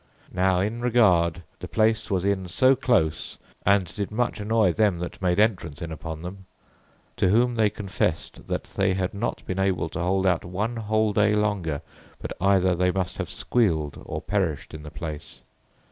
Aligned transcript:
"Now 0.33 0.61
in 0.61 0.81
regard 0.81 1.43
the 1.59 1.67
place 1.67 2.09
was 2.09 2.25
in 2.25 2.47
so 2.47 2.75
close... 2.75 3.37
and 3.67 3.85
did 3.95 4.09
much 4.09 4.39
annoy 4.39 4.71
them 4.73 4.97
that 4.97 5.21
made 5.21 5.39
entrance 5.39 5.79
in 5.79 5.91
upon 5.91 6.23
them, 6.23 6.47
to 7.17 7.29
whom 7.29 7.53
they 7.53 7.69
confessed 7.69 8.47
that 8.47 8.63
they 8.63 8.95
had 8.95 9.13
not 9.13 9.45
been 9.45 9.59
able 9.59 9.89
to 9.89 9.99
hold 9.99 10.25
out 10.25 10.43
one 10.43 10.77
whole 10.77 11.13
day 11.13 11.35
longer, 11.35 11.83
but 12.19 12.33
either 12.41 12.73
they 12.73 12.89
must 12.89 13.19
have 13.19 13.29
squeeled, 13.29 14.01
or 14.03 14.23
perished 14.23 14.73
in 14.73 14.81
the 14.81 14.89
place. 14.89 15.43